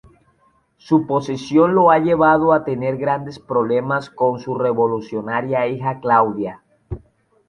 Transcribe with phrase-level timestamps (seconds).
[0.77, 6.63] Su posición lo ha llevado a tener grandes problemas con su revolucionaria hija Claudia.